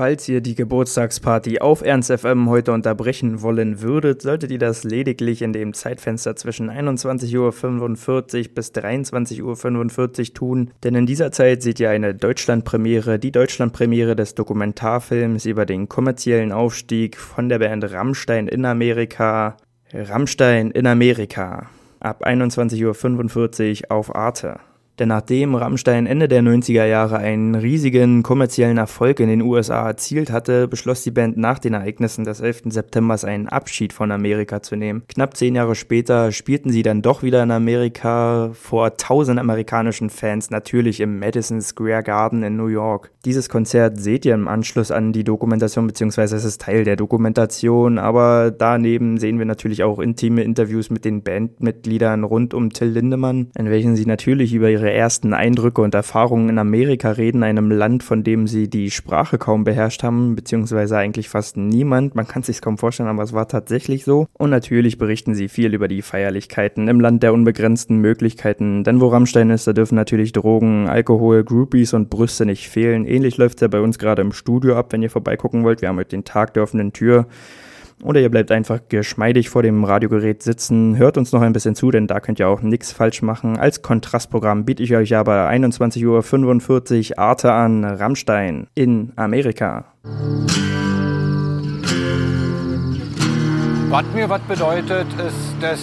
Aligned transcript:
Falls 0.00 0.26
ihr 0.30 0.40
die 0.40 0.54
Geburtstagsparty 0.54 1.58
auf 1.58 1.82
Ernst 1.82 2.10
FM 2.10 2.48
heute 2.48 2.72
unterbrechen 2.72 3.42
wollen 3.42 3.82
würdet, 3.82 4.22
solltet 4.22 4.50
ihr 4.50 4.58
das 4.58 4.82
lediglich 4.82 5.42
in 5.42 5.52
dem 5.52 5.74
Zeitfenster 5.74 6.36
zwischen 6.36 6.70
21.45 6.70 7.36
Uhr 7.36 8.54
bis 8.54 8.72
23.45 8.72 10.20
Uhr 10.30 10.34
tun, 10.34 10.70
denn 10.82 10.94
in 10.94 11.04
dieser 11.04 11.32
Zeit 11.32 11.62
seht 11.62 11.80
ihr 11.80 11.90
eine 11.90 12.14
Deutschlandpremiere, 12.14 13.18
die 13.18 13.30
Deutschlandpremiere 13.30 14.16
des 14.16 14.34
Dokumentarfilms 14.34 15.44
über 15.44 15.66
den 15.66 15.90
kommerziellen 15.90 16.52
Aufstieg 16.52 17.18
von 17.18 17.50
der 17.50 17.58
Band 17.58 17.92
Rammstein 17.92 18.48
in 18.48 18.64
Amerika. 18.64 19.58
Rammstein 19.92 20.70
in 20.70 20.86
Amerika. 20.86 21.68
Ab 22.00 22.24
21.45 22.24 23.82
Uhr 23.82 23.92
auf 23.92 24.14
Arte. 24.14 24.60
Denn 25.00 25.08
nachdem 25.08 25.54
Rammstein 25.54 26.04
Ende 26.04 26.28
der 26.28 26.42
90er 26.42 26.84
Jahre 26.84 27.16
einen 27.16 27.54
riesigen 27.54 28.22
kommerziellen 28.22 28.76
Erfolg 28.76 29.18
in 29.18 29.30
den 29.30 29.40
USA 29.40 29.88
erzielt 29.88 30.30
hatte, 30.30 30.68
beschloss 30.68 31.02
die 31.02 31.10
Band 31.10 31.38
nach 31.38 31.58
den 31.58 31.72
Ereignissen 31.72 32.24
des 32.24 32.40
11. 32.40 32.64
September 32.66 33.16
einen 33.24 33.48
Abschied 33.48 33.94
von 33.94 34.12
Amerika 34.12 34.60
zu 34.60 34.76
nehmen. 34.76 35.02
Knapp 35.08 35.38
zehn 35.38 35.54
Jahre 35.54 35.74
später 35.74 36.32
spielten 36.32 36.70
sie 36.70 36.82
dann 36.82 37.00
doch 37.00 37.22
wieder 37.22 37.42
in 37.42 37.50
Amerika 37.50 38.50
vor 38.52 38.98
tausend 38.98 39.40
amerikanischen 39.40 40.10
Fans, 40.10 40.50
natürlich 40.50 41.00
im 41.00 41.18
Madison 41.18 41.62
Square 41.62 42.02
Garden 42.02 42.42
in 42.42 42.56
New 42.56 42.66
York. 42.66 43.10
Dieses 43.24 43.48
Konzert 43.48 43.98
seht 43.98 44.26
ihr 44.26 44.34
im 44.34 44.48
Anschluss 44.48 44.90
an 44.90 45.12
die 45.14 45.24
Dokumentation, 45.24 45.86
beziehungsweise 45.86 46.36
es 46.36 46.44
ist 46.44 46.60
Teil 46.60 46.84
der 46.84 46.96
Dokumentation, 46.96 47.98
aber 47.98 48.50
daneben 48.50 49.16
sehen 49.16 49.38
wir 49.38 49.46
natürlich 49.46 49.82
auch 49.82 49.98
intime 49.98 50.42
Interviews 50.42 50.90
mit 50.90 51.06
den 51.06 51.22
Bandmitgliedern 51.22 52.22
rund 52.22 52.52
um 52.52 52.70
Till 52.70 52.88
Lindemann, 52.88 53.50
in 53.58 53.70
welchen 53.70 53.96
sie 53.96 54.04
natürlich 54.04 54.52
über 54.52 54.70
ihre 54.70 54.89
ersten 54.94 55.34
Eindrücke 55.34 55.80
und 55.80 55.94
Erfahrungen 55.94 56.48
in 56.48 56.58
Amerika 56.58 57.12
reden, 57.12 57.42
einem 57.42 57.70
Land, 57.70 58.02
von 58.02 58.22
dem 58.22 58.46
sie 58.46 58.68
die 58.68 58.90
Sprache 58.90 59.38
kaum 59.38 59.64
beherrscht 59.64 60.02
haben, 60.02 60.36
beziehungsweise 60.36 60.96
eigentlich 60.96 61.28
fast 61.28 61.56
niemand. 61.56 62.14
Man 62.14 62.26
kann 62.26 62.40
es 62.40 62.46
sich 62.46 62.60
kaum 62.60 62.78
vorstellen, 62.78 63.08
aber 63.08 63.22
es 63.22 63.32
war 63.32 63.48
tatsächlich 63.48 64.04
so. 64.04 64.26
Und 64.38 64.50
natürlich 64.50 64.98
berichten 64.98 65.34
sie 65.34 65.48
viel 65.48 65.74
über 65.74 65.88
die 65.88 66.02
Feierlichkeiten 66.02 66.88
im 66.88 67.00
Land 67.00 67.22
der 67.22 67.32
unbegrenzten 67.32 67.98
Möglichkeiten. 67.98 68.84
Denn 68.84 69.00
wo 69.00 69.08
Rammstein 69.08 69.50
ist, 69.50 69.66
da 69.66 69.72
dürfen 69.72 69.94
natürlich 69.94 70.32
Drogen, 70.32 70.88
Alkohol, 70.88 71.44
Groupies 71.44 71.94
und 71.94 72.10
Brüste 72.10 72.46
nicht 72.46 72.68
fehlen. 72.68 73.06
Ähnlich 73.06 73.36
läuft 73.36 73.56
es 73.56 73.62
ja 73.62 73.68
bei 73.68 73.80
uns 73.80 73.98
gerade 73.98 74.22
im 74.22 74.32
Studio 74.32 74.76
ab, 74.76 74.92
wenn 74.92 75.02
ihr 75.02 75.10
vorbeigucken 75.10 75.64
wollt. 75.64 75.80
Wir 75.80 75.88
haben 75.88 75.98
heute 75.98 76.10
den 76.10 76.24
Tag 76.24 76.54
der 76.54 76.62
offenen 76.62 76.92
Tür. 76.92 77.26
Oder 78.02 78.20
ihr 78.20 78.30
bleibt 78.30 78.50
einfach 78.50 78.80
geschmeidig 78.88 79.50
vor 79.50 79.62
dem 79.62 79.84
Radiogerät 79.84 80.42
sitzen, 80.42 80.96
hört 80.96 81.18
uns 81.18 81.32
noch 81.32 81.42
ein 81.42 81.52
bisschen 81.52 81.74
zu, 81.74 81.90
denn 81.90 82.06
da 82.06 82.20
könnt 82.20 82.38
ihr 82.38 82.48
auch 82.48 82.62
nichts 82.62 82.92
falsch 82.92 83.20
machen. 83.20 83.58
Als 83.58 83.82
Kontrastprogramm 83.82 84.64
biete 84.64 84.82
ich 84.82 84.96
euch 84.96 85.14
aber 85.14 85.50
21.45 85.50 87.10
Uhr 87.10 87.18
Arte 87.18 87.52
an 87.52 87.84
Rammstein 87.84 88.68
in 88.74 89.12
Amerika. 89.16 89.84
Was 93.90 94.04
mir 94.14 94.30
was 94.30 94.40
bedeutet, 94.42 95.06
ist, 95.26 95.56
dass 95.60 95.80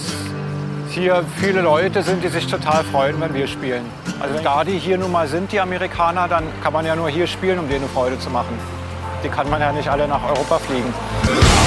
hier 0.89 1.23
viele 1.35 1.61
Leute 1.61 2.01
sind, 2.01 2.23
die 2.23 2.29
sich 2.29 2.47
total 2.47 2.83
freuen, 2.85 3.19
wenn 3.19 3.33
wir 3.33 3.45
spielen. 3.45 3.83
Also 4.19 4.41
da 4.43 4.63
die 4.63 4.79
hier 4.79 4.97
nun 4.97 5.11
mal 5.11 5.27
sind, 5.27 5.51
die 5.51 5.59
Amerikaner, 5.59 6.27
dann 6.27 6.45
kann 6.63 6.73
man 6.73 6.85
ja 6.85 6.95
nur 6.95 7.09
hier 7.09 7.27
spielen, 7.27 7.59
um 7.59 7.67
denen 7.67 7.81
eine 7.81 7.89
Freude 7.89 8.17
zu 8.17 8.31
machen. 8.31 8.57
Die 9.23 9.29
kann 9.29 9.49
man 9.49 9.61
ja 9.61 9.71
nicht 9.71 9.89
alle 9.89 10.07
nach 10.07 10.23
Europa 10.23 10.57
fliegen. 10.59 11.66